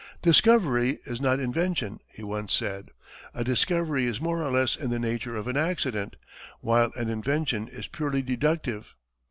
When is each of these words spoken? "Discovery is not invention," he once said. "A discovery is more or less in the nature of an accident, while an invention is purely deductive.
"Discovery 0.23 0.97
is 1.05 1.21
not 1.21 1.39
invention," 1.39 1.99
he 2.11 2.23
once 2.23 2.55
said. 2.55 2.89
"A 3.35 3.43
discovery 3.43 4.07
is 4.07 4.19
more 4.19 4.41
or 4.43 4.49
less 4.49 4.75
in 4.75 4.89
the 4.89 4.97
nature 4.97 5.35
of 5.35 5.47
an 5.47 5.57
accident, 5.57 6.15
while 6.59 6.91
an 6.95 7.07
invention 7.07 7.67
is 7.67 7.85
purely 7.87 8.23
deductive. 8.23 8.95